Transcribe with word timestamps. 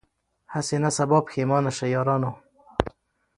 هسي 0.53 0.77
نه 0.83 0.89
سبا 0.97 1.17
پښېمانه 1.27 1.71
سی 1.77 1.87
یارانو 1.95 2.31